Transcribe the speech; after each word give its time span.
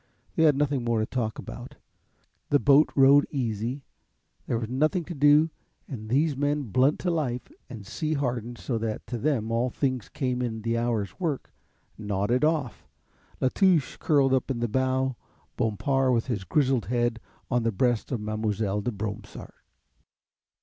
They 0.35 0.45
had 0.45 0.57
nothing 0.57 0.83
more 0.83 0.97
to 0.99 1.05
talk 1.05 1.37
about. 1.37 1.75
The 2.49 2.57
boat 2.57 2.89
rode 2.95 3.27
easy. 3.29 3.83
There 4.47 4.57
was 4.57 4.67
nothing 4.67 5.05
to 5.05 5.13
do, 5.13 5.51
and 5.87 6.09
these 6.09 6.35
men 6.35 6.63
blunt 6.71 6.97
to 7.01 7.11
life 7.11 7.51
and 7.69 7.85
sea 7.85 8.15
hardened 8.15 8.57
so 8.57 8.79
that 8.79 9.05
to 9.05 9.19
them 9.19 9.51
all 9.51 9.69
things 9.69 10.09
came 10.09 10.41
in 10.41 10.63
the 10.63 10.75
hour's 10.75 11.19
work, 11.19 11.53
nodded 11.99 12.43
off, 12.43 12.87
La 13.39 13.49
Touche 13.53 13.95
curled 13.97 14.33
up 14.33 14.49
in 14.49 14.59
the 14.59 14.67
bow, 14.67 15.17
Bompard 15.55 16.13
with 16.15 16.25
his 16.25 16.45
grizzled 16.45 16.87
head 16.87 17.19
on 17.51 17.61
the 17.61 17.71
breast 17.71 18.11
of 18.11 18.19
Mademoiselle 18.19 18.81
de 18.81 18.91
Bromsart. 18.91 19.53